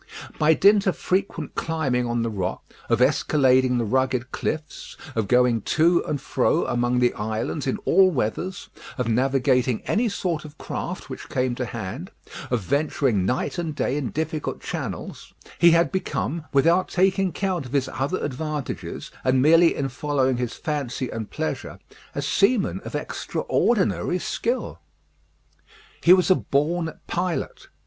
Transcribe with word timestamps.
By 0.39 0.55
dint 0.55 0.87
of 0.87 0.97
frequent 0.97 1.53
climbing 1.53 2.07
on 2.07 2.23
the 2.23 2.31
rocks, 2.31 2.73
of 2.89 3.03
escalading 3.03 3.77
the 3.77 3.85
rugged 3.85 4.31
cliffs, 4.31 4.97
of 5.15 5.27
going 5.27 5.61
to 5.77 6.03
and 6.07 6.19
fro 6.19 6.65
among 6.65 6.97
the 6.97 7.13
islands 7.13 7.67
in 7.67 7.77
all 7.85 8.09
weathers, 8.09 8.69
of 8.97 9.07
navigating 9.07 9.83
any 9.83 10.09
sort 10.09 10.43
of 10.43 10.57
craft 10.57 11.07
which 11.07 11.29
came 11.29 11.53
to 11.53 11.65
hand, 11.67 12.09
of 12.49 12.61
venturing 12.61 13.27
night 13.27 13.59
and 13.59 13.75
day 13.75 13.95
in 13.95 14.09
difficult 14.09 14.59
channels, 14.59 15.35
he 15.59 15.69
had 15.69 15.91
become, 15.91 16.45
without 16.51 16.87
taking 16.89 17.31
count 17.31 17.67
of 17.67 17.73
his 17.73 17.87
other 17.87 18.23
advantages, 18.25 19.11
and 19.23 19.39
merely 19.39 19.75
in 19.75 19.87
following 19.87 20.37
his 20.37 20.55
fancy 20.55 21.11
and 21.11 21.29
pleasure, 21.29 21.77
a 22.15 22.23
seaman 22.23 22.81
of 22.85 22.95
extraordinary 22.95 24.17
skill. 24.17 24.79
He 26.01 26.11
was 26.11 26.31
a 26.31 26.35
born 26.35 26.93
pilot. 27.05 27.67